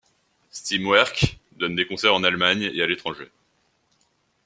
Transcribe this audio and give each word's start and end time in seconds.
Stimmwerck 0.49 1.37
donne 1.51 1.75
des 1.75 1.85
concerts 1.85 2.15
en 2.15 2.23
Allemagne 2.23 2.71
et 2.73 2.81
à 2.81 2.87
l'étranger. 2.87 3.29